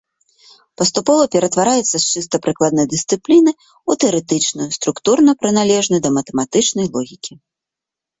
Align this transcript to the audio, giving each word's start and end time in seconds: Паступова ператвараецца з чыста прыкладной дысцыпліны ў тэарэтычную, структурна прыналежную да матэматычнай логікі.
Паступова 0.81 1.23
ператвараецца 1.33 1.91
з 1.91 1.99
чыста 2.13 2.35
прыкладной 2.45 2.85
дысцыпліны 2.93 3.51
ў 3.57 3.91
тэарэтычную, 4.05 4.67
структурна 4.79 5.31
прыналежную 5.45 5.99
да 6.07 6.13
матэматычнай 6.17 6.87
логікі. 6.97 7.33